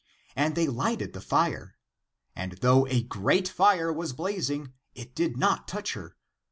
[0.35, 1.75] And they lighted the fire.
[2.35, 6.17] And though a great fire was blazing, it did not touch her.